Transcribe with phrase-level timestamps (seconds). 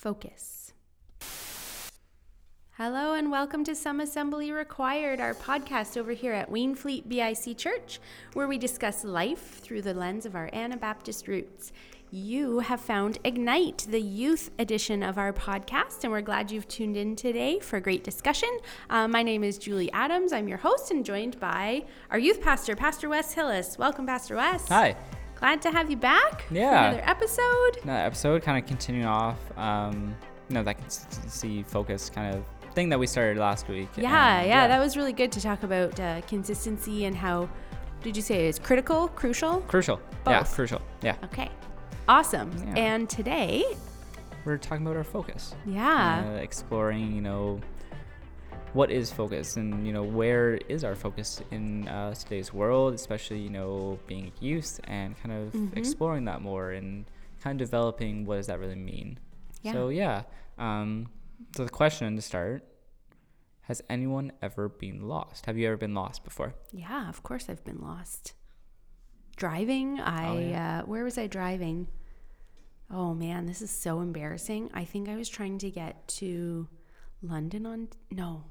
[0.00, 0.72] Focus.
[2.78, 8.00] Hello and welcome to Some Assembly Required, our podcast over here at Wainfleet BIC Church,
[8.32, 11.70] where we discuss life through the lens of our Anabaptist roots.
[12.10, 16.96] You have found Ignite, the youth edition of our podcast, and we're glad you've tuned
[16.96, 18.48] in today for a great discussion.
[18.88, 20.32] Uh, my name is Julie Adams.
[20.32, 23.76] I'm your host and joined by our youth pastor, Pastor Wes Hillis.
[23.76, 24.66] Welcome, Pastor Wes.
[24.68, 24.96] Hi.
[25.40, 26.90] Glad to have you back Yeah.
[26.90, 27.78] another episode.
[27.82, 30.14] Another episode kind of continuing off, um,
[30.48, 33.88] you know, that consistency focus kind of thing that we started last week.
[33.96, 37.48] Yeah, And, yeah, that was really good to talk about uh, consistency and how,
[38.02, 39.60] did you say it's critical, crucial?
[39.62, 40.00] crucial.
[40.26, 40.82] Yeah, crucial.
[41.02, 41.16] Yeah.
[41.24, 41.48] Okay,
[42.08, 42.50] awesome.
[42.68, 42.74] Yeah.
[42.76, 43.64] And today,
[44.44, 45.54] We're talking about our focus.
[45.66, 47.60] yeah, Uh, exploring, you know,
[48.72, 53.38] what is focus and, you know, where is our focus in uh, today's world, especially,
[53.38, 55.76] you know, being youth and kind of Mhm.
[55.76, 57.04] exploring that more and
[57.40, 59.18] kind of developing what does that really mean.
[59.62, 59.72] Yeah.
[59.72, 60.22] So, yeah.
[60.58, 61.08] Um,
[61.56, 62.64] so, the question to start
[63.62, 65.46] Has anyone ever been lost?
[65.46, 66.54] Have you ever been lost before?
[66.72, 68.32] yeah, of course I've been lost.
[69.36, 70.80] Driving, I, Oh, yeah.
[70.80, 71.86] uh, where was I driving?
[72.90, 74.70] Oh man, this is so embarrassing.
[74.74, 76.66] I think I was trying to get to
[77.22, 78.44] London on, no,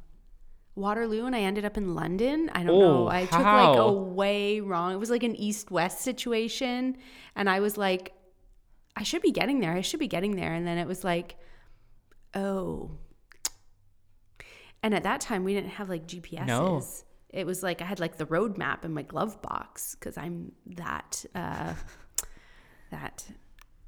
[0.80, 2.49] Waterloo, and I ended up in London.
[2.53, 3.08] I don't Oh, know.
[3.09, 4.94] I took like a way wrong.
[4.94, 6.97] It was like an east west situation.
[7.35, 8.13] And I was like,
[8.95, 9.73] I should be getting there.
[9.73, 10.53] I should be getting there.
[10.53, 11.35] And then it was like,
[12.33, 12.91] oh.
[14.81, 16.47] And at that time, we didn't have like GPSs.
[16.47, 16.81] No.
[17.30, 20.52] It was like I had like the road map in my glove box because I'm
[20.77, 21.73] that, uh,
[22.91, 23.25] that,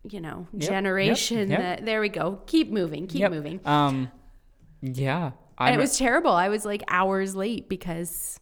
[0.04, 1.50] you know, Yep, yep, generation.
[1.50, 1.60] yep.
[1.60, 2.42] That, there we go.
[2.46, 3.08] Keep moving.
[3.08, 3.32] Keep Yep.
[3.32, 3.60] moving.
[3.66, 4.12] Um,
[4.82, 5.32] yeah.
[5.68, 6.32] And it was terrible.
[6.32, 8.40] I was like hours late because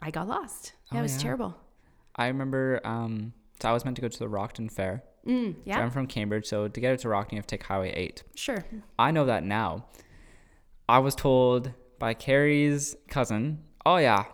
[0.00, 0.72] I got lost.
[0.90, 1.22] Yeah, Oh, it was yeah.
[1.22, 1.56] terrible.
[2.16, 2.80] I remember.
[2.84, 5.02] Um, so I was meant to go to the Rockton Fair.
[5.26, 7.56] Mm, So yeah, I'm from Cambridge, so to get it to Rockton, you have to
[7.56, 8.22] take Highway 8.
[8.34, 8.64] sure.
[8.98, 9.86] I know that now.
[10.88, 14.24] I was told by Carrie's cousin, "Oh yeah,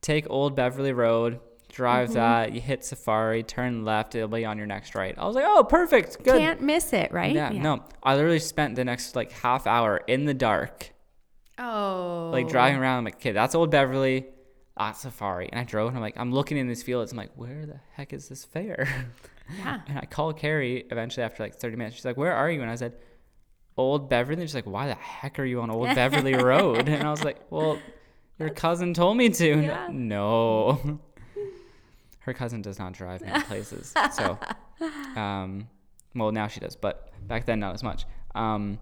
[0.00, 2.14] take Old Beverly Road, drive Mm-hmm.
[2.18, 2.52] that.
[2.54, 4.14] You hit Safari, turn left.
[4.14, 7.12] It'll be on your next right." I was like, "Oh, perfect, good." Can't miss it,
[7.12, 7.34] right?
[7.34, 7.84] yeah, no.
[8.02, 10.90] I literally spent the next like half hour in the dark,
[11.60, 12.30] Oh.
[12.32, 12.98] like driving around.
[12.98, 14.26] I'm like, "Okay, that's Old Beverly."
[14.78, 17.12] That's Safari, and I drove, and I'm like, I'm looking in these fields.
[17.12, 18.88] I'm like, where the heck is this fair?
[19.58, 19.80] Yeah.
[19.88, 21.96] And I called Carrie eventually after like 30 minutes.
[21.96, 22.62] She's like, Where are you?
[22.62, 22.94] And I said,
[23.76, 24.42] Old Beverly.
[24.42, 26.88] She's like, Why the heck are you on Old Beverly Road?
[26.88, 27.76] And I was like, Well,
[28.38, 29.60] your cousin told me to.
[29.60, 29.88] Yeah.
[29.90, 31.00] No.
[32.20, 33.92] Her cousin does not drive me places.
[34.12, 34.38] So,
[35.16, 35.68] um,
[36.14, 38.04] well, now she does, but back then, not as much.
[38.36, 38.78] Um,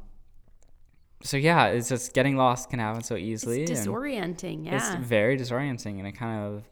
[1.23, 3.62] so, yeah, it's just getting lost can happen so easily.
[3.65, 4.67] It's disorienting.
[4.67, 4.77] Yeah.
[4.77, 6.65] It's very disorienting and it kind of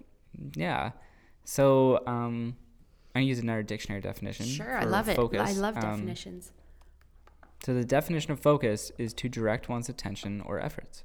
[0.54, 0.90] yeah
[1.44, 2.54] so um
[3.14, 4.76] i use another dictionary definition Sure.
[4.76, 5.18] I love it.
[5.18, 6.52] I love Um, definitions.
[7.64, 11.04] so the definition of focus is to direct one's attention or efforts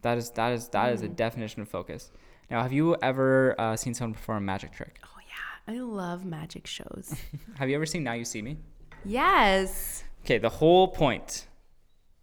[0.00, 1.14] that is that is that is a Mm.
[1.14, 2.10] definition of focus
[2.50, 5.74] now have you ever uh, seen someone perform a magic trick oh, yeah.
[5.74, 7.14] I love magic shows.
[7.58, 8.56] have you ever seen now you see me
[9.04, 10.02] yes.
[10.24, 11.46] okay the whole point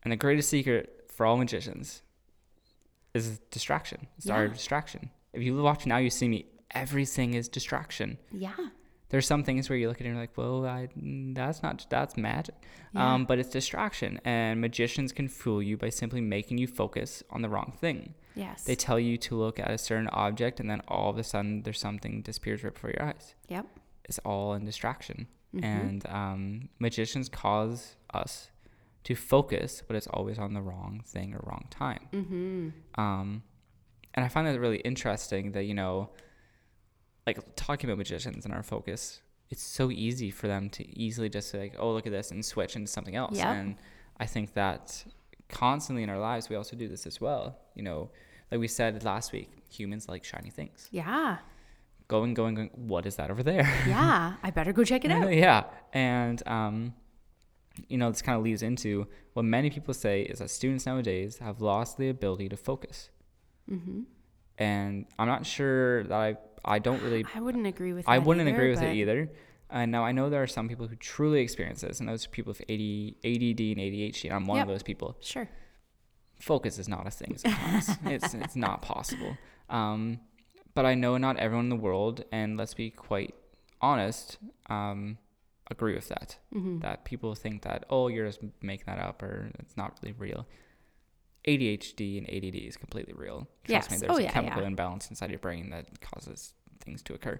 [0.04, 2.02] and the greatest secret for all magicians
[3.14, 4.58] is distraction it's the art of Yeah.
[4.58, 8.56] distraction if you watch now you see me everything is distraction Yeah.
[9.10, 11.88] there's some things where you look at it and you're like, well, I, that's not
[11.90, 12.54] that's magic,
[12.94, 13.14] Yeah.
[13.16, 14.20] um, but it's distraction.
[14.24, 18.14] And magicians can fool you by simply making you focus on the wrong thing.
[18.36, 18.66] Yes.
[18.66, 21.64] They tell you to look at a certain object, and then all of a sudden
[21.64, 23.34] there's something disappears right before your eyes.
[23.48, 23.66] yep.
[24.06, 25.64] It's all in distraction, Mhm.
[25.64, 28.52] and um, magicians cause us
[29.04, 32.08] to focus, but it's always on the wrong thing or wrong time.
[32.14, 33.02] Mm-hmm.
[33.02, 33.44] Um,
[34.14, 36.10] and I find that really interesting that, you know,
[37.26, 41.54] like talking about magicians and our focus, it's so easy for them to easily just
[41.54, 43.38] like, oh, look at this and switch into something else.
[43.38, 43.48] Yep.
[43.48, 43.76] And
[44.20, 45.04] I think that
[45.48, 47.58] constantly in our lives, we also do this as well.
[47.76, 48.10] You know,
[48.52, 50.88] like we said last week, humans like shiny things.
[50.92, 51.38] Yeah.
[52.08, 53.72] Going, going, going, what is that over there?
[53.88, 54.34] Yeah.
[54.44, 55.32] I better go check it out.
[55.34, 55.66] yeah.
[55.94, 56.94] And, um,
[57.88, 61.38] you know, this kind of leads into what many people say is that students nowadays
[61.40, 63.10] have lost the ability to focus
[63.72, 64.02] Mm-hmm.
[64.58, 68.06] and I'm not sure that I I don't really I wouldn't agree with.
[68.10, 69.32] I wouldn't either, agree with it either.
[69.70, 72.30] And now I know there are some people who truly experience this, and those are
[72.30, 72.82] people with AD,
[73.24, 74.24] ADD and ADHD.
[74.26, 74.64] And I'm one Yep.
[74.66, 75.16] of those people.
[75.22, 75.48] Sure.
[76.40, 77.90] Focus is not a thing sometimes.
[78.06, 79.38] it's it's not possible.
[79.70, 80.20] Um,
[80.74, 83.36] but I know not everyone in the world, and let's be quite
[83.82, 84.38] honest,
[84.70, 85.18] um,
[85.70, 86.38] agree with that.
[86.54, 86.80] Mm-hmm.
[86.80, 90.48] That people think that oh you're just making that up or it's not really real.
[91.48, 93.48] ADHD and ADD is completely real.
[93.64, 94.02] Trust me, Yes.
[94.02, 94.68] there's Oh, a yeah, chemical yeah.
[94.68, 97.40] imbalance inside your brain that causes things to occur.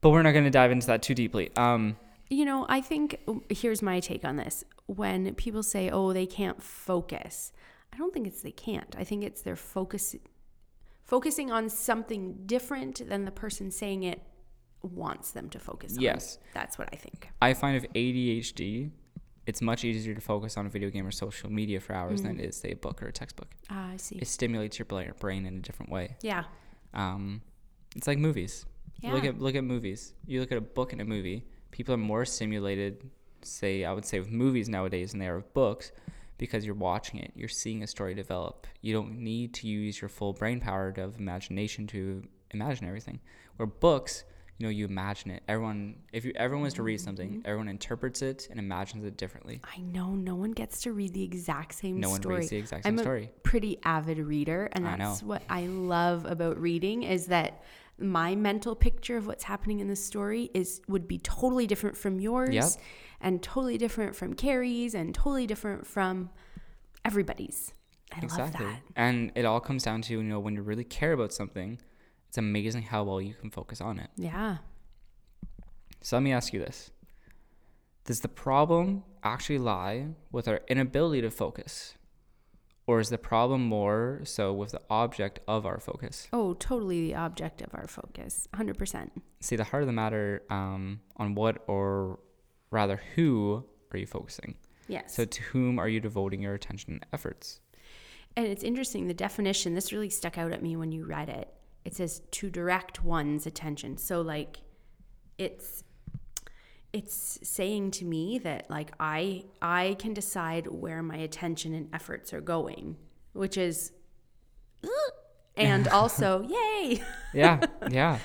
[0.00, 1.50] But we're not going to dive into that too deeply.
[1.56, 1.96] Um,
[2.28, 3.18] You know, I think
[3.48, 4.64] here's my take on this.
[4.86, 7.52] when people say, "Oh, they can't focus."
[7.92, 8.94] I don't think it's they can't.
[8.98, 10.14] I think it's their focus
[11.04, 14.20] focusing on something different than the person saying it
[14.86, 16.02] wants them to focus on.
[16.02, 16.38] Yes.
[16.54, 17.28] That's what I think.
[17.42, 18.90] I find with ADHD,
[19.46, 22.40] it's much easier to focus on a video game or social media for hours than
[22.40, 23.48] it is, say, a book or a textbook.
[23.70, 24.16] Ah, I see.
[24.16, 26.16] It stimulates your brain in a different way.
[26.22, 26.44] yeah.
[26.94, 27.42] Um,
[27.94, 28.64] it's like movies.
[29.00, 29.12] Yeah.
[29.12, 30.14] Look at look at movies.
[30.26, 31.44] You look at a book and a movie.
[31.70, 33.10] People are more stimulated,
[33.42, 35.92] say I would say with movies nowadays than they are with books,
[36.38, 37.32] because you're watching it.
[37.36, 38.66] You're seeing a story develop.
[38.80, 42.22] You don't need to use your full brain power of imagination to
[42.52, 43.20] imagine everything.
[43.56, 44.24] Where books,
[44.58, 45.42] you know, you imagine it.
[45.48, 47.40] Everyone, if you everyone was to read something, Mm-hmm.
[47.44, 49.60] everyone interprets it and imagines it differently.
[49.76, 52.36] I know no one gets to read the exact same No one story.
[52.38, 55.66] reads the exact same I'm same a pretty avid reader, and I that's what I
[55.66, 57.62] love about reading is that
[57.98, 62.20] my mental picture of what's happening in the story is would be totally different from
[62.20, 62.68] yours, Yep.
[63.20, 66.30] and totally different from Carrie's, and totally different from
[67.04, 67.72] everybody's.
[68.12, 68.66] I love Exactly.
[68.66, 68.82] that.
[68.94, 71.78] And it all comes down to, you know, when you really care about something,
[72.36, 74.10] it's amazing how well you can focus on it.
[74.14, 74.58] Yeah.
[76.02, 76.90] So let me ask you this
[78.04, 81.94] Does the problem actually lie with our inability to focus?
[82.86, 86.28] Or is the problem more so with the object of our focus?
[86.30, 88.46] Oh, totally the object of our focus.
[88.54, 89.10] 100%.
[89.40, 92.20] See, the heart of the matter um, on what or
[92.70, 94.56] rather who are you focusing?
[94.88, 95.16] Yes.
[95.16, 97.60] So to whom are you devoting your attention and efforts?
[98.36, 101.48] And it's interesting, the definition, this really stuck out at me when you read it.
[101.86, 103.96] It says to direct one's attention.
[103.96, 104.58] So like
[105.38, 105.84] it's
[106.92, 112.32] it's saying to me that like I I can decide where my attention and efforts
[112.34, 112.96] are going,
[113.34, 113.92] which is
[115.56, 117.02] and also yay.
[117.32, 118.18] yeah, yeah.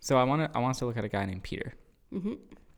[0.00, 1.72] So I want to I want us to look at a guy named Peter.
[2.12, 2.34] hmm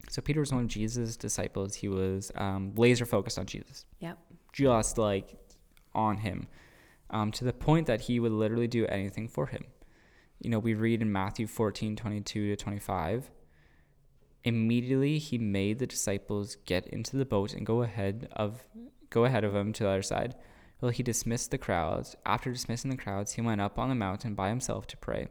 [0.09, 1.75] So Peter was one of Jesus' disciples.
[1.75, 3.85] He was um, laser focused on Jesus.
[3.99, 4.17] Yep.
[4.53, 5.37] just like
[5.95, 6.47] on him
[7.11, 9.65] um, to the point that he would literally do anything for him.
[10.41, 13.31] You know, we read in Matthew 14 22 to 25.
[14.45, 18.63] Immediately he made the disciples get into the boat and go ahead of
[19.11, 20.35] go ahead of him to the other side.
[20.81, 22.15] Well, he dismissed the crowds.
[22.25, 25.27] After dismissing the crowds, he went up on the mountain by himself to pray.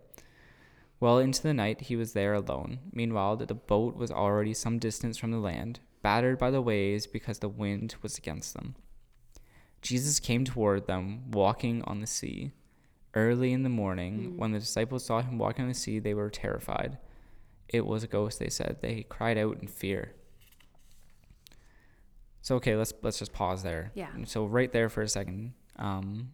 [1.00, 2.80] Well into the night he was there alone.
[2.92, 7.40] Meanwhile, the boat was already some distance from the land, battered by the waves because
[7.40, 8.76] the wind was against them.
[9.82, 12.52] Jesus came toward them, walking on the sea.
[13.18, 16.30] Early in the morning, when the disciples saw him walking on the sea, they were
[16.30, 17.00] terrified.
[17.68, 18.78] It was a ghost, they said.
[18.82, 20.14] They cried out in fear.
[22.42, 23.92] So okay, let's let's just pause there.
[23.96, 24.10] Yeah.
[24.26, 26.32] So right there for a second, um,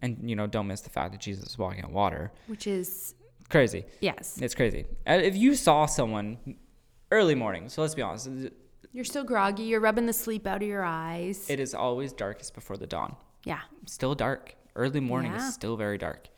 [0.00, 2.30] and you know, don't miss the fact that Jesus is walking on water.
[2.46, 3.14] Which is
[3.48, 3.84] Crazy.
[4.00, 4.38] yes.
[4.42, 4.84] It's crazy.
[5.08, 6.36] Uh, If you saw someone
[7.10, 8.28] early morning, so let's be honest,
[8.92, 11.48] You're still groggy, you're rubbing the sleep out of your eyes.
[11.48, 13.16] it is always darkest before the dawn.
[13.44, 13.60] yeah.
[13.86, 14.54] still dark.
[14.76, 15.48] Early morning Yeah.
[15.48, 16.28] is still very dark.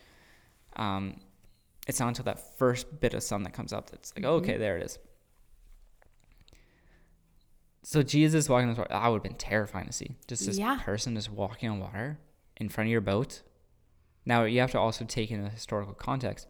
[0.76, 1.20] Um,
[1.86, 4.56] it's not until that first bit of sun that comes up that's like, oh, okay,
[4.56, 4.98] there it is.
[7.82, 10.16] So Jesus walking on water, that would have been terrifying to see.
[10.26, 10.78] Just this Yeah.
[10.82, 12.18] person just walking on water
[12.56, 13.42] in front of your boat.
[14.26, 16.46] Now you have to also take in the historical context.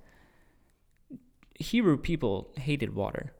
[1.55, 3.33] Hebrew people hated water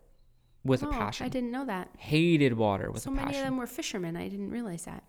[0.65, 1.27] with oh, a passion.
[1.27, 1.89] I didn't know that.
[1.99, 4.17] Hated water with so a many of them were fishermen.
[4.17, 5.05] I didn't realize that.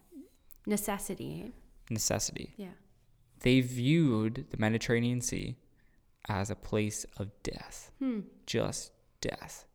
[0.66, 1.52] Necessity.
[1.90, 2.54] Necessity.
[2.58, 2.70] Yeah.
[3.42, 5.58] They viewed the Mediterranean Sea
[6.28, 7.92] as a place of death.
[8.00, 8.22] Hmm.
[8.46, 8.92] just
[9.22, 9.66] death.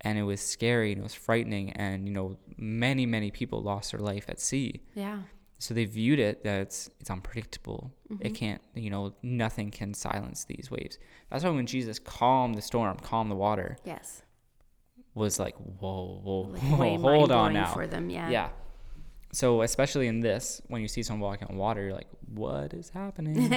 [0.00, 1.70] And it was scary and it was frightening.
[1.72, 4.82] And, you know, many, many people lost their life at sea.
[4.94, 5.20] Yeah.
[5.58, 7.92] So they viewed it that it's, it's unpredictable.
[8.12, 8.26] Mm-hmm.
[8.26, 10.98] It can't, you know, nothing can silence these waves.
[11.30, 14.22] That's why when Jesus calmed the storm, calmed the water, Yes.
[15.14, 16.40] was like, whoa, whoa,
[16.76, 17.72] Like whoa hold on now.
[17.72, 18.08] for them.
[18.08, 18.30] Yeah.
[18.30, 18.48] yeah.
[19.32, 22.88] So especially in this, when you see someone walking on water, you're like, what is
[22.90, 23.52] happening?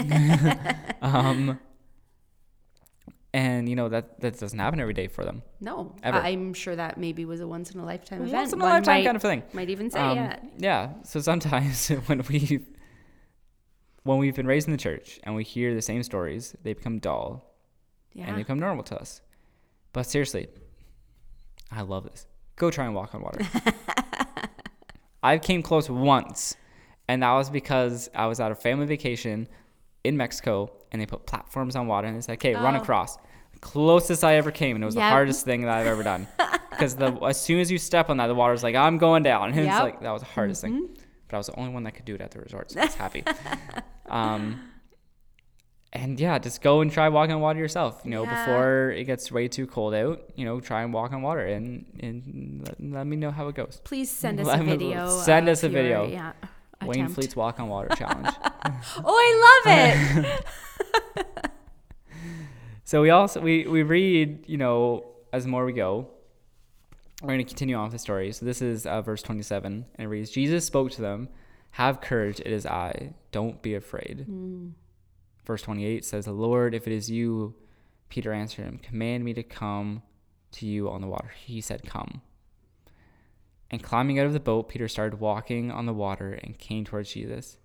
[1.02, 1.60] um,
[3.34, 5.42] and you know that that doesn't happen every day for them.
[5.62, 5.96] No.
[6.04, 6.18] Ever.
[6.18, 8.34] I'm sure that maybe was a once in a lifetime event.
[8.34, 9.44] Once in a One lifetime might, kind of thing.
[9.54, 10.40] Might even say Um, yeah.
[10.58, 10.90] yeah.
[11.04, 12.66] So sometimes when we
[14.04, 17.00] when we've been raised in the church and we hear the same stories, they become
[17.00, 17.56] dull
[18.14, 18.26] Yeah.
[18.28, 19.22] and they become normal to us.
[19.94, 20.48] But seriously,
[21.72, 22.28] I love this.
[22.58, 23.40] Go try and walk on water.
[25.24, 26.56] I came close once,
[27.08, 29.48] and that was because I was at a family vacation
[30.04, 32.82] in Mexico, and they put platforms on water, and they said, "Okay, run Oh.
[32.82, 33.18] across."
[33.62, 36.28] Closest I ever came, and it was the hardest thing that I've ever done.
[36.72, 39.50] Because the as soon as you step on that, the water's like, "I'm going down,"
[39.52, 40.88] and it's like that was the hardest thing.
[41.28, 42.86] But I was the only one that could do it at the resort, so I
[42.86, 43.24] was happy.
[44.10, 44.60] um,
[45.94, 48.02] and yeah, just go and try walking on water yourself.
[48.06, 48.46] You know, Yeah.
[48.46, 50.22] before it gets way too cold out.
[50.36, 53.56] You know, try and walk on water, and and let, let me know how it
[53.56, 53.82] goes.
[53.84, 55.10] Please send us Let a me- video.
[55.22, 56.08] send us a your, video.
[56.08, 56.34] Yeah.
[56.84, 57.14] Wayne attempt.
[57.16, 58.30] Fleet's walk on water challenge.
[59.04, 60.46] Oh, I love it.
[62.84, 66.08] So we also we we read, you know, as more we go.
[67.22, 68.32] We're going to continue on with the story.
[68.34, 71.30] So this is uh, verse 27, and it reads, Jesus spoke to them,
[71.72, 73.14] "Have courage, it is I.
[73.32, 74.26] Don't be afraid."
[75.46, 77.56] Verse 28 says, The "Lord, if it is you,"
[78.10, 80.04] Peter answered him, "Command me to come
[80.54, 82.22] to you on the water." He said, "Come."
[83.70, 87.14] And climbing out of the boat, Peter started walking on the water and came towards
[87.14, 87.58] Jesus.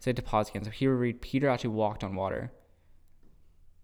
[0.00, 0.64] So to pause again.
[0.64, 2.52] So here we read, Peter actually walked on water.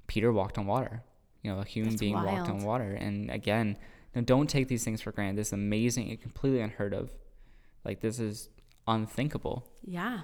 [0.08, 1.04] Peter walked on water.
[1.42, 2.92] You know, a human That's being walked on water.
[2.94, 3.78] And again,
[4.14, 5.36] now don't take these things for granted.
[5.38, 7.12] This is amazing and completely unheard of.
[7.84, 8.48] Like this is
[8.88, 9.70] unthinkable.
[9.84, 10.22] yeah.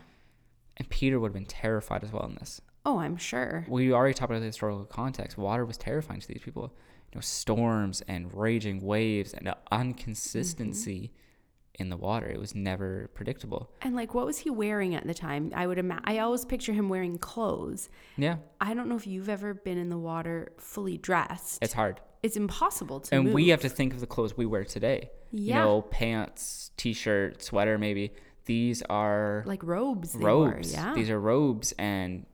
[0.77, 2.61] And Peter would have been terrified as well in this.
[2.87, 3.65] Oh, I'm sure.
[3.69, 5.39] We already talked about the historical context.
[5.39, 6.75] Water was terrifying to these people.
[7.13, 11.83] You know, storms and raging waves and inconsistency mm-hmm.
[11.83, 12.27] in the water.
[12.27, 13.71] It was never predictable.
[13.83, 15.53] And like, what was he wearing at the time?
[15.55, 16.05] I would imagine.
[16.07, 17.89] I always picture him wearing clothes.
[18.17, 21.63] Yeah, I don't know if you've ever been in the water fully dressed.
[21.63, 22.01] it's hard.
[22.23, 23.35] It's impossible to and move.
[23.35, 25.11] we have to think of the clothes we wear today.
[25.31, 25.59] Yeah.
[25.59, 28.15] You know, pants, t-shirt, sweater, maybe.
[28.47, 30.17] These are like robes.
[30.17, 30.73] Wore, robes.
[30.73, 30.95] yeah.
[30.95, 32.27] These are robes, and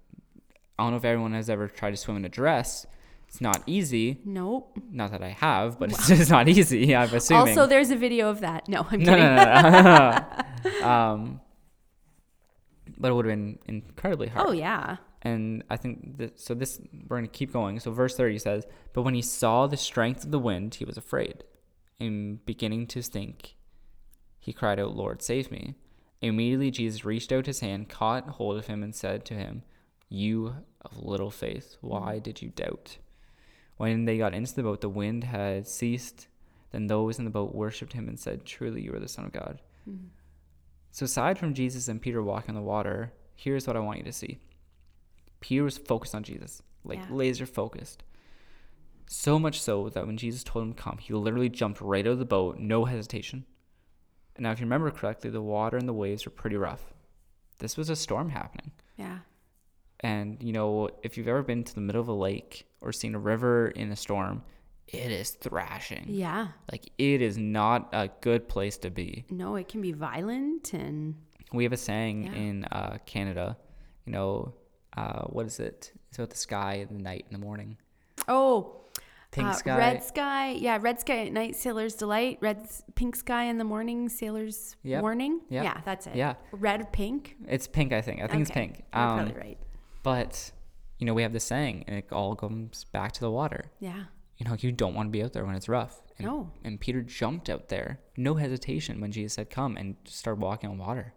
[0.80, 2.87] I don't know if everyone has ever tried to swim in a dress.
[3.28, 4.18] It's not easy.
[4.25, 4.78] nope.
[4.90, 6.96] Not that I have, but it's just not easy.
[6.96, 7.50] I'm assuming.
[7.50, 8.66] Also, there's a video of that.
[8.66, 9.37] No, I'm no, kidding.
[9.37, 10.82] no, no, no.
[10.88, 11.40] um,
[12.99, 14.49] but it would have been incredibly hard.
[14.49, 14.96] Oh yeah.
[15.22, 16.54] And I think that, so.
[16.54, 17.78] This we're gonna keep going.
[17.78, 20.96] So verse thirty says, "But when he saw the strength of the wind, he was
[20.96, 21.44] afraid,
[22.00, 23.54] and beginning to think,
[24.38, 25.75] he cried out, Lord, save me!"
[26.22, 29.62] Immediately Jesus reached out his hand, caught hold of him, and said to him,
[30.08, 32.22] "You of little faith, why mm-hmm.
[32.22, 32.99] did you doubt?"
[33.76, 36.28] When they got into the boat, the wind had ceased.
[36.70, 39.32] Then those in the boat worshipped him and said, "Truly, you are the Son of
[39.32, 40.08] God." Mm-hmm.
[40.92, 44.04] So, aside from Jesus and Peter walking on the water, here's what I want you
[44.04, 44.38] to see.
[45.40, 47.06] Peter was focused on Jesus, like Yeah.
[47.10, 48.02] laser focused.
[49.06, 52.12] So much so that when Jesus told him to come, he literally jumped right out
[52.12, 53.46] of the boat, no hesitation.
[54.37, 56.92] And now, if you remember correctly, the water and the waves were pretty rough.
[57.58, 58.72] This was a storm happening.
[58.96, 59.20] Yeah.
[60.02, 63.14] And, you know, if you've ever been to the middle of a lake or seen
[63.14, 64.42] a river in a storm,
[64.88, 66.07] it is thrashing.
[66.09, 66.49] Yeah.
[66.73, 69.25] Like, it is not a good place to be.
[69.30, 71.14] No, it can be violent and
[71.52, 72.33] We have a saying Yeah.
[72.35, 73.57] in uh, Canada,
[74.07, 74.54] you know,
[74.97, 75.92] uh, what is it?
[76.09, 77.76] It's about the sky in the night and the morning.
[78.28, 78.76] oh,
[79.33, 79.78] Pink uh, sky.
[79.78, 80.50] red sky.
[80.52, 82.38] Yeah, red sky at night, sailor's delight.
[82.40, 82.66] Red,
[82.97, 85.02] pink sky in the morning, sailor's Yep.
[85.02, 85.40] warning.
[85.50, 85.62] Yep.
[85.64, 86.16] Yeah, that's it.
[86.16, 86.35] Yeah.
[86.50, 87.37] Red, pink.
[87.47, 88.23] It's pink, I think.
[88.23, 88.83] I think it's pink.
[88.92, 89.59] You're Um, probably right.
[90.02, 90.50] But,
[90.99, 93.71] you know, we have this saying, and it all comes back to the water.
[93.80, 94.04] Yeah.
[94.38, 96.00] You know, you don't want to be out there when it's rough.
[96.19, 96.50] And, No.
[96.64, 100.78] And Peter jumped out there, no hesitation, when Jesus said, come, and started walking on
[100.78, 101.12] water.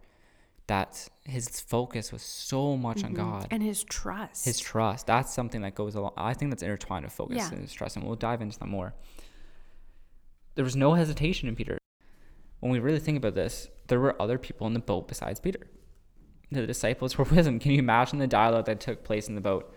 [0.66, 3.42] That his focus was so much on God.
[3.44, 3.54] Mm-hmm.
[3.54, 4.44] And his trust.
[4.46, 7.50] his trust that's something that goes along i think that's intertwined with focus Yeah.
[7.50, 8.94] and his trust and we'll dive into that more
[10.54, 11.76] there was no hesitation in peter
[12.60, 15.66] when we really think about this there were other people in the boat besides peter
[16.52, 19.40] the disciples were with him can you imagine the dialogue that took place in the
[19.40, 19.74] boat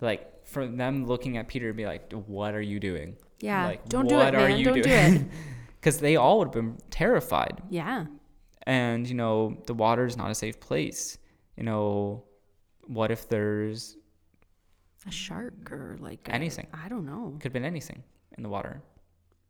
[0.00, 3.66] like for them looking at peter and be like what are you doing yeah.
[3.66, 4.58] like, Don't do it, what are man.
[4.58, 5.22] you Don't do doing?" it.
[5.80, 8.06] because they all would have been terrified Yeah.
[8.62, 11.18] and you know the water is not a safe place
[11.56, 12.24] you know
[12.86, 13.96] what if there's
[15.06, 16.66] A shark or like a- Anything.
[16.72, 17.32] I don't know.
[17.34, 18.02] could have been anything
[18.36, 18.82] in the water.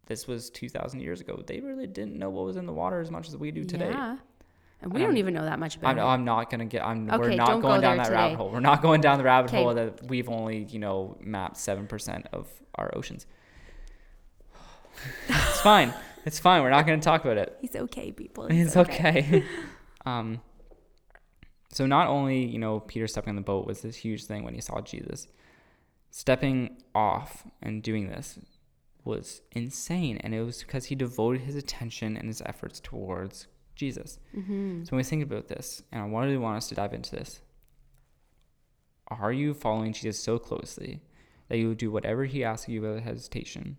[0.06, 1.42] This was 2,000 years ago.
[1.46, 3.90] They really didn't know what was in the water as much as we do today.
[3.90, 4.16] Yeah.
[4.84, 6.02] And we don't even know that much about I'm, it.
[6.02, 6.84] I'm not gonna get.
[6.84, 7.06] I'm.
[7.06, 8.50] we're Okay, not don't go going down that rabbit hole.
[8.50, 9.62] We're not going down the rabbit Okay.
[9.62, 13.24] hole that we've only, you know, mapped seven percent of our oceans.
[15.28, 15.94] it's fine.
[16.26, 16.62] It's fine.
[16.62, 17.56] We're not going to talk about it.
[17.62, 18.46] He's okay, people.
[18.50, 19.42] It's okay.
[20.06, 20.42] um.
[21.70, 24.52] So not only you know Peter stepping on the boat was this huge thing when
[24.52, 25.28] he saw Jesus,
[26.10, 28.38] stepping off and doing this
[29.02, 34.18] was insane, and it was because he devoted his attention and his efforts towards Jesus.
[34.34, 37.10] hmm So when we think about this, and I really want us to dive into
[37.16, 37.40] this,
[39.08, 41.00] are you following Jesus so closely
[41.48, 43.76] that you will do whatever he asks you without hesitation?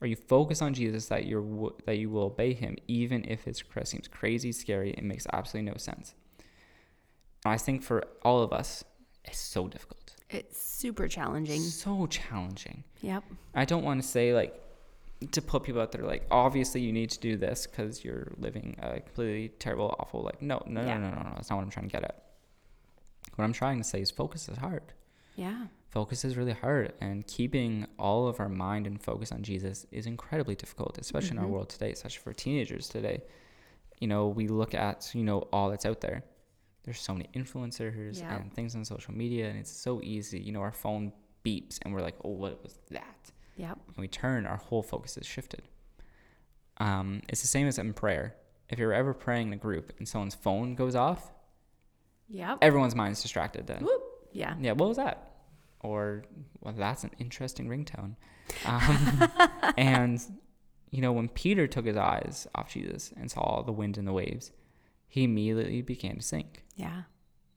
[0.00, 3.42] Are you focused on Jesus that you're w- that you will obey him even if
[3.44, 6.14] his request seems crazy, scary, and makes absolutely no sense?
[7.44, 8.84] And I think for all of us,
[9.24, 11.60] it's so difficult, It's super challenging.
[11.60, 12.84] so challenging.
[13.02, 13.24] Yep.
[13.54, 14.54] I don't want to say like
[15.32, 18.76] to put people out there like obviously you need to do this because you're living
[18.80, 20.98] a completely terrible, awful like no no Yeah.
[20.98, 22.24] no no no no that's not what I'm trying to get at.
[23.36, 24.82] What I'm trying to say is focus is hard.
[25.36, 25.66] Yeah.
[25.90, 30.06] Focus is really hard, and keeping all of our mind and focus on Jesus is
[30.06, 31.50] incredibly difficult, especially in our Mhm.
[31.50, 33.22] world today, especially for teenagers today.
[34.00, 36.24] You know, we look at, you know, all that's out there.
[36.84, 38.36] There's so many influencers Yeah.
[38.36, 40.38] and things on social media, and it's so easy.
[40.40, 41.12] You know, our phone
[41.44, 43.30] beeps, and we're like, oh, what was that?
[43.58, 43.78] Yep.
[43.88, 45.62] and we turn, our whole focus is shifted.
[46.78, 48.34] Um, it's the same as in prayer.
[48.68, 51.32] If you're ever praying in a group and someone's phone goes off,
[52.28, 52.58] Yep.
[52.62, 53.82] everyone's mind's distracted then.
[53.82, 54.02] Whoop.
[54.32, 54.54] Yeah.
[54.60, 55.32] Yeah, what was that?
[55.80, 56.24] Or,
[56.60, 58.14] well, that's an interesting ringtone.
[58.64, 59.28] Um,
[59.76, 60.20] and,
[60.90, 64.12] you know, when Peter took his eyes off Jesus and saw the wind and the
[64.12, 64.52] waves,
[65.08, 66.64] he immediately began to sink.
[66.76, 67.02] Yeah.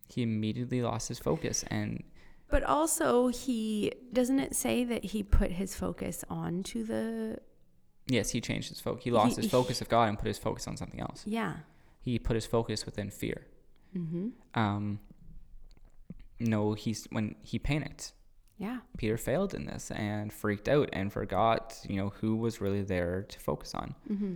[0.07, 1.63] He immediately lost his focus.
[1.67, 2.03] And
[2.51, 7.37] But also, he doesn't it say that he put his focus onto the
[8.07, 9.03] yes, he changed his focus.
[9.05, 11.23] He lost He- his focus of God and put his focus on something else.
[11.25, 11.55] yeah.
[12.01, 13.45] He put his focus within fear.
[13.95, 14.29] Mm-hmm.
[14.59, 14.99] um,
[16.39, 18.13] no, he's when he panicked.
[18.57, 18.79] Yeah.
[18.97, 23.23] Peter failed in this and freaked out and forgot, you know, who was really there
[23.23, 23.95] to focus on.
[24.09, 24.35] Mm-hmm.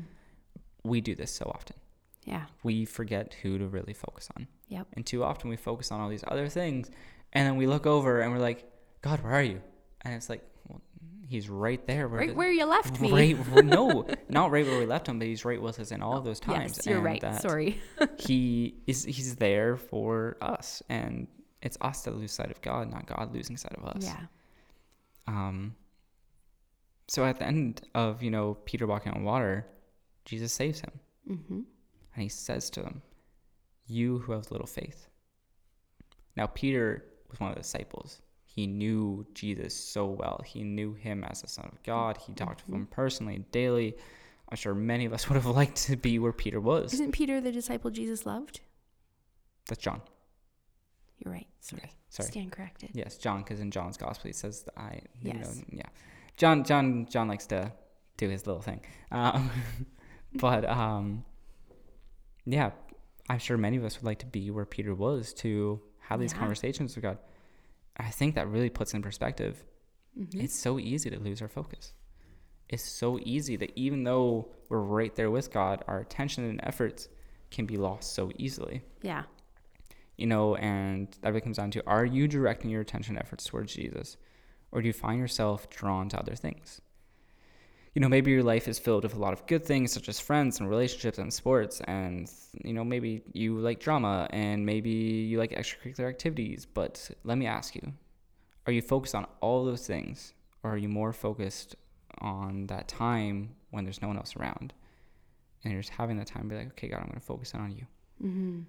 [0.83, 1.75] We do this so often.
[2.25, 2.45] Yeah.
[2.63, 4.47] We forget who to really focus on.
[4.67, 4.87] Yep.
[4.93, 6.89] And too often we focus on all these other things
[7.35, 8.65] and then we look over and we're like,
[9.01, 9.61] God, where are you?
[10.01, 10.81] And it's like, well,
[11.27, 12.07] he's right there.
[12.07, 13.11] Where Right the- where you left me.
[13.13, 16.17] Right, no, not right where we left him, but he's right with us in all
[16.17, 16.77] of those times.
[16.77, 17.41] Yes, you're and right.
[17.41, 17.79] Sorry.
[18.17, 21.27] he is he's there for us and
[21.61, 24.17] it's us that lose sight of god not god losing sight of us Yeah.
[25.27, 25.73] um
[27.07, 29.65] so at the end of you know peter walking on water
[30.25, 30.91] jesus saves him
[31.27, 31.61] Mm-hmm.
[32.13, 33.01] and he says to him
[33.87, 35.07] you who have little faith
[36.37, 37.03] now peter
[37.35, 38.21] was one of the disciples.
[38.45, 40.41] He knew jesus so well.
[40.45, 42.17] He knew him as the son of god.
[42.17, 43.95] He talked to him personally daily.
[44.49, 46.93] I'm sure many of us would have liked to be where peter was.
[46.93, 48.61] Isn't Peter the disciple Jesus loved?
[49.67, 50.01] that's john.
[51.19, 51.47] You're right.
[51.61, 51.81] Sorry.
[51.83, 52.29] Yes, sorry.
[52.29, 52.89] Stand corrected.
[52.93, 55.63] Yes, John, because in John's gospel he says that I, you know, Yes.
[55.71, 55.89] yeah,
[56.37, 57.71] John, John, John likes to
[58.17, 59.49] do his little thing, um,
[60.35, 61.23] but um,
[62.45, 62.71] yeah,
[63.29, 66.33] I'm sure many of us would like to be where Peter was to have these
[66.33, 66.39] Yeah.
[66.39, 67.17] conversations with God.
[67.97, 69.63] I think that really puts in perspective.
[70.17, 70.41] Mm-hmm.
[70.41, 71.93] It's so easy to lose our focus.
[72.69, 77.07] It's so easy that even though we're right there with God, our attention and efforts
[77.51, 79.23] can be lost so easily Yeah.
[80.17, 83.73] you know, and that really comes down to are you directing your attention efforts towards
[83.73, 84.17] Jesus
[84.71, 86.81] or do you find yourself drawn to other things?
[87.95, 90.19] You know, maybe your life is filled with a lot of good things such as
[90.19, 92.29] friends and relationships and sports, and
[92.63, 96.65] you know, maybe you like drama and maybe you like extracurricular activities.
[96.65, 97.93] But let me ask you
[98.67, 101.75] are you focused on all those things or are you more focused
[102.19, 104.73] on that time when there's no one else around?
[105.63, 107.53] And you're just having that time to be like, okay, God, I'm going to focus
[107.53, 107.85] on you.
[108.23, 108.61] Mm-hmm.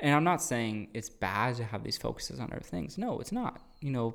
[0.00, 2.98] And I'm not saying it's bad to have these focuses on other things.
[2.98, 3.60] No, it's not.
[3.80, 4.14] You know,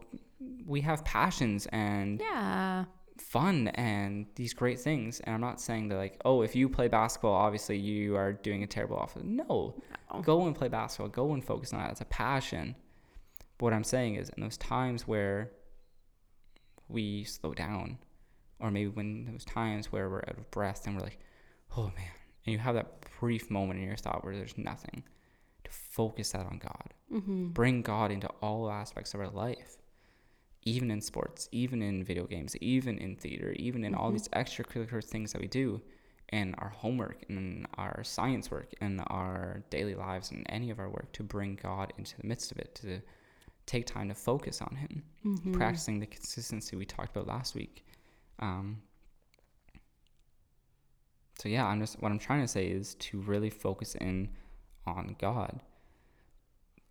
[0.65, 2.85] we have passions and Yeah.
[3.21, 5.19] Fun and these great things.
[5.21, 8.63] And I'm not saying that, like, oh, if you play basketball, obviously you are doing
[8.63, 9.19] a terrible offer.
[9.23, 9.81] No,
[10.13, 10.21] No.
[10.21, 11.09] go and play basketball.
[11.09, 11.91] Go and focus on that.
[11.91, 12.75] It's a passion.
[13.57, 15.51] But what I'm saying is, in those times where
[16.87, 17.97] we slow down,
[18.59, 21.19] or maybe when those times where we're out of breath and we're like,
[21.77, 22.11] oh man,
[22.45, 25.03] and you have that brief moment in your thought where there's nothing,
[25.63, 26.93] to focus that on God.
[27.13, 27.49] Mm-hmm.
[27.49, 29.77] Bring God into all aspects of our life,
[30.73, 34.15] even in sports, even in video games, even in theater, even in all Mhm.
[34.17, 35.81] these extracurricular things that we do,
[36.39, 40.89] in our homework, in our science work, in our daily lives, in any of our
[40.97, 43.01] work, to bring God into the midst of it, to
[43.65, 44.93] take time to focus on Him,
[45.25, 45.53] Mm-hmm.
[45.59, 47.75] practicing the consistency we talked about last week.
[48.47, 48.81] Um,
[51.39, 54.29] so yeah, I'm just what I'm trying to say is to really focus in
[54.85, 55.61] on God.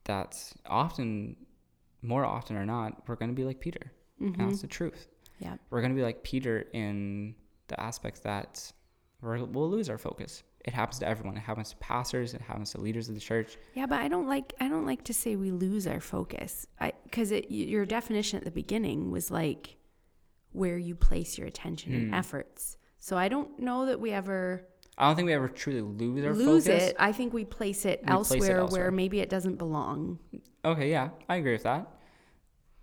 [0.04, 1.36] That's often,
[2.02, 3.92] more often or not, we're going to be like Peter.
[4.20, 4.40] Mm-hmm.
[4.40, 5.08] And that's the truth.
[5.38, 5.56] Yeah.
[5.70, 7.34] We're going to be like Peter in
[7.68, 8.72] the aspects that
[9.20, 10.42] we're, we'll lose our focus.
[10.64, 11.36] It happens to everyone.
[11.36, 12.34] It happens to pastors.
[12.34, 13.56] It happens to leaders of the church.
[13.74, 16.66] Yeah, but I don't like I don't like to say we lose our focus.
[16.80, 19.76] I because it your definition at the beginning was like
[20.52, 22.18] where you place your attention and Mm.
[22.18, 22.76] efforts.
[22.98, 24.66] So I don't know that we ever
[24.98, 26.82] I don't think we ever truly lose our lose focus.
[26.88, 26.96] it.
[26.98, 28.82] I think we place it, We place it elsewhere, elsewhere.
[28.82, 30.18] where maybe it doesn't belong.
[30.64, 31.86] Okay, yeah, I agree with that.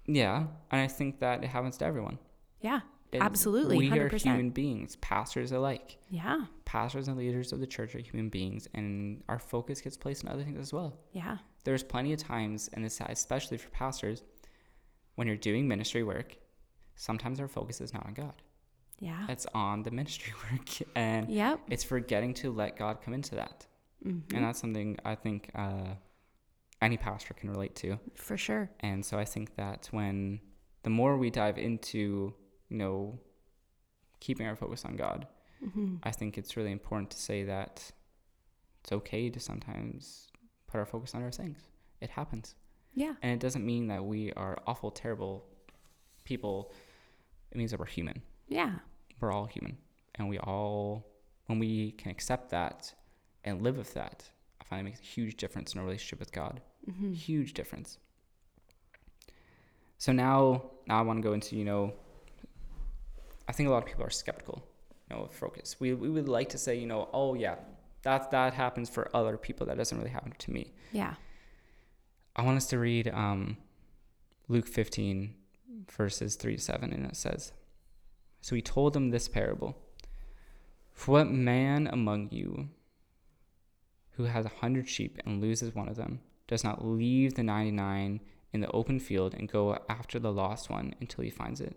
[0.07, 2.19] Yeah, and I think that it happens to everyone.
[2.61, 4.35] Yeah, It- absolutely, We are hundred percent.
[4.35, 5.97] human beings, pastors alike.
[6.09, 10.25] Yeah, Pastors and leaders of the church are human beings, and our focus gets placed
[10.25, 10.97] on other things as well.
[11.11, 14.23] yeah, There's plenty of times, and it's especially for pastors,
[15.15, 16.37] when you're doing ministry work,
[16.95, 18.41] sometimes our focus is not on God.
[18.99, 19.25] yeah.
[19.29, 21.59] It's on the ministry work, and Yep.
[21.69, 23.65] it's forgetting to let God come into that.
[24.05, 24.33] Mhm.
[24.33, 25.95] And that's something I think uh,
[26.81, 27.99] any pastor can relate to.
[28.15, 28.69] For sure.
[28.81, 30.39] And so I think that when
[30.83, 32.33] the more we dive into,
[32.69, 33.19] you know,
[34.19, 35.27] keeping our focus on God,
[35.63, 35.95] Mm-hmm.
[36.03, 37.91] I think it's really important to say that
[38.81, 40.31] it's okay to sometimes
[40.67, 41.59] put our focus on other things.
[42.01, 42.55] It happens.
[42.93, 43.13] Yeah.
[43.21, 45.45] And it doesn't mean that we are awful, terrible
[46.23, 46.73] people.
[47.51, 48.21] It means that we're human.
[48.47, 48.73] Yeah.
[49.19, 49.77] We're all human.
[50.15, 51.05] And we all,
[51.47, 52.93] when we can accept that
[53.43, 54.29] and live with that,
[54.65, 56.61] I find it makes a huge difference in our relationship with God.
[56.89, 57.13] Mm-hmm.
[57.13, 57.97] Huge difference.
[59.97, 61.93] So now, now I want to go into, you know,
[63.47, 64.63] I think a lot of people are skeptical,
[65.09, 65.77] you know, of focus.
[65.79, 67.55] We, we would like to say, you know, oh yeah,
[68.01, 69.67] that that happens for other people.
[69.67, 70.73] That doesn't really happen to me.
[70.91, 71.15] Yeah.
[72.35, 73.57] I want us to read um,
[74.47, 75.33] Luke 15,
[75.91, 77.53] verses 3 to 7, and it says
[78.41, 79.77] So he told them this parable
[80.93, 82.69] For what man among you
[84.17, 88.21] who has a hundred sheep and loses one of them does not leave the 99
[88.53, 91.75] in the open field and go after the lost one until he finds it?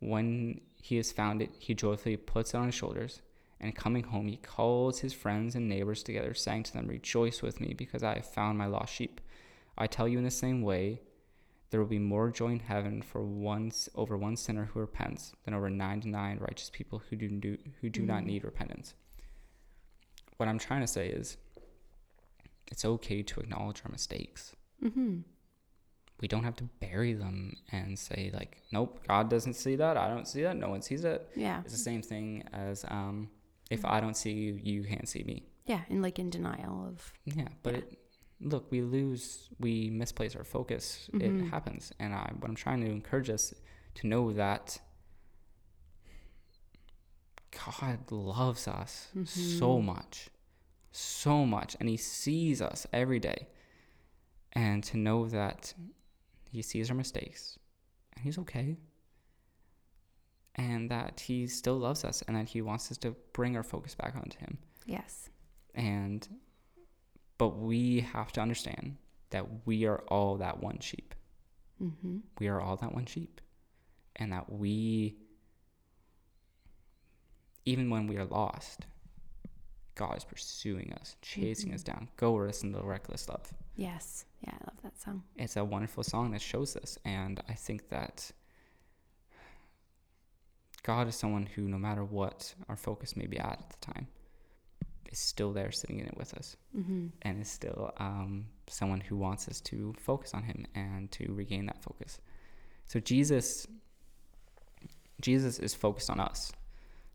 [0.00, 3.22] When he has found it, he joyfully puts it on his shoulders.
[3.60, 7.60] And coming home, he calls his friends and neighbors together, saying to them, Rejoice with
[7.60, 9.20] me, because I have found my lost sheep.
[9.78, 11.00] I tell you in the same way,
[11.70, 15.54] there will be more joy in heaven for once over one sinner who repents than
[15.54, 18.26] over ninety-nine righteous people who do, do who do not Mhm.
[18.26, 18.94] need repentance.
[20.42, 21.36] What I'm trying to say is,
[22.66, 24.56] it's okay to acknowledge our mistakes.
[24.82, 25.18] Mm-hmm.
[26.20, 29.96] We don't have to bury them and say like, "Nope, God doesn't see that.
[29.96, 30.56] I don't see that.
[30.56, 31.60] No one sees it." Yeah.
[31.64, 33.30] It's the same thing as um,
[33.70, 35.44] if I don't see you, you can't see me.
[35.64, 35.82] Yeah.
[35.88, 37.12] And like in denial of.
[37.24, 37.78] Yeah, but Yeah.
[37.78, 37.98] It,
[38.40, 41.08] look, we lose, we misplace our focus.
[41.12, 41.22] Mhm.
[41.22, 43.54] It happens, and I, what I'm trying to encourage us
[43.94, 44.80] to know that
[47.64, 49.84] God loves us so Mhm.
[49.84, 50.30] much,
[50.92, 53.48] so much, and He sees us every day,
[54.52, 55.74] and to know that
[56.50, 57.58] He sees our mistakes,
[58.14, 58.76] and He's okay.
[60.54, 63.94] And that he still loves us and that he wants us to bring our focus
[63.94, 65.30] back onto him Yes.
[65.74, 66.28] and
[67.38, 68.98] but we have to understand
[69.30, 71.14] that we are all that one sheep
[71.82, 72.18] Mm-hmm.
[72.38, 73.40] we are all that one sheep
[74.16, 75.16] and that we
[77.64, 78.86] even when we are lost
[79.94, 81.74] god is pursuing us chasing Mhm.
[81.74, 84.26] us down go with us in the reckless love Yes.
[84.42, 84.52] Yeah.
[84.60, 85.22] I love that song.
[85.36, 88.30] it's a wonderful song that shows this and i think that
[90.82, 94.06] god is someone who no matter what our focus may be at at the time
[95.10, 97.08] is still there sitting in it with us Mm-hmm.
[97.22, 101.66] and is still um, someone who wants us to focus on him and to regain
[101.66, 102.18] that focus.
[102.86, 103.66] So Jesus,
[105.20, 106.50] Jesus is focused on us.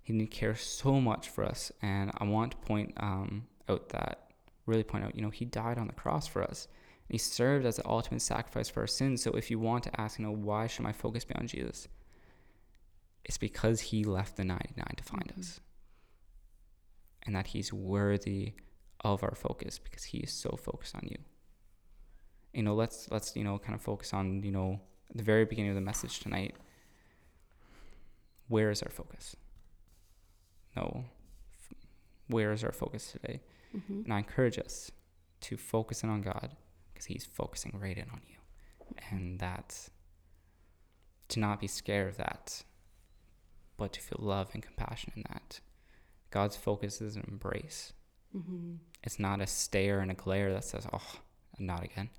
[0.08, 4.32] He cares so much for us, and I want to point um, out that
[4.66, 6.68] really point out, you know, he died on the cross for us.
[7.10, 9.22] And he served as the ultimate sacrifice for our sins.
[9.22, 11.90] So if you want to ask, you know, why should my focus be on Jesus?
[13.26, 15.40] It's because he left the 99 to find Mhm.
[15.40, 15.60] us.
[17.24, 18.54] And that he's worthy
[19.02, 21.18] of our focus because he is so focused on you.
[22.54, 24.80] You know, let's let's you know kind of focus on you know
[25.14, 26.56] the very beginning of the message tonight.
[28.48, 29.36] Where is our focus?
[30.78, 31.06] No,
[31.54, 31.78] f-
[32.28, 33.42] where is our focus today?
[33.76, 34.04] Mm-hmm.
[34.06, 34.92] And I encourage us
[35.42, 36.50] to focus in on God
[36.94, 38.40] because He's focusing right in on you,
[39.12, 39.90] and that
[41.30, 42.64] to not be scared of that,
[43.76, 45.60] but to feel love and compassion in that.
[46.32, 47.94] God's focus is an embrace.
[48.36, 48.76] Mm-hmm.
[49.04, 51.20] It's not a stare and a glare that says, oh,
[51.60, 52.10] not again.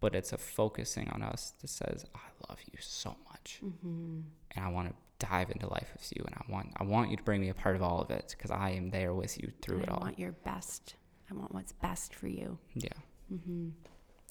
[0.00, 3.60] But it's a focusing on us that says, I love you so much.
[3.64, 4.20] Mm-hmm.
[4.54, 6.24] And I want to dive into life with you.
[6.26, 8.34] And I want, I want you to bring me a part of all of it
[8.36, 10.00] because I am there with you through it all.
[10.00, 10.94] I want your best.
[11.30, 12.58] I want what's best for you.
[12.74, 12.88] Yeah.
[13.32, 13.68] Mm-hmm.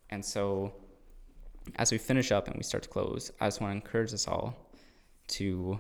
[0.10, 0.74] And so
[1.76, 4.28] as we finish up and we start to close, I just want to encourage us
[4.28, 4.56] all
[5.28, 5.80] to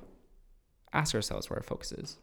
[0.93, 2.17] ask ourselves where our focus is.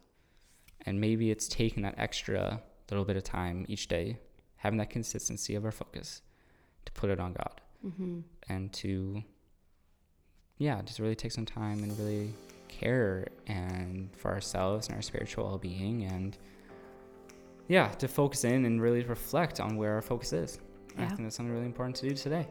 [0.85, 4.19] And maybe it's taking that extra little bit of time each day,
[4.57, 6.21] having that consistency of our focus
[6.85, 7.61] to put it on God.
[7.85, 8.19] Mm-hmm.
[8.47, 9.21] and to
[10.57, 12.33] yeah just really take some time and really
[12.79, 16.37] care and for ourselves and our spiritual well-being and
[17.67, 20.59] yeah to focus in and really reflect on where our focus is.
[20.95, 22.47] And i think that's something really important to do today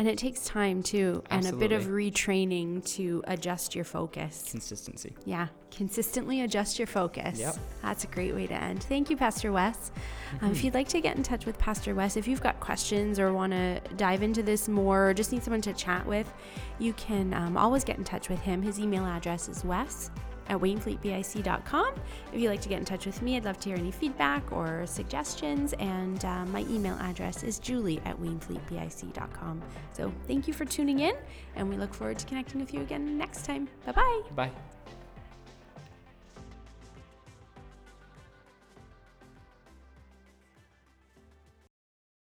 [0.00, 4.48] And it takes time too, and a bit of retraining to adjust your focus.
[4.50, 7.38] consistency Yeah, consistently adjust your focus.
[7.38, 7.56] Yep.
[7.82, 8.82] That's a great way to end.
[8.84, 9.92] Thank you, Pastor Wes.
[10.40, 13.20] Um, if you'd like to get in touch with Pastor Wes, if you've got questions
[13.20, 16.32] or want to dive into this more or just need someone to chat with,
[16.78, 18.62] you can um, always get in touch with him.
[18.62, 20.10] His email address is wes
[20.50, 21.94] at wainfleetbic.com.
[22.32, 24.52] If you'd like to get in touch with me, I'd love to hear any feedback
[24.52, 25.72] or suggestions.
[25.74, 29.62] And uh, my email address is julie at wainfleetbic.com.
[29.92, 31.14] So thank you for tuning in,
[31.56, 33.68] and we look forward to connecting with you again next time.
[33.86, 34.22] Bye-bye.
[34.34, 34.50] Bye.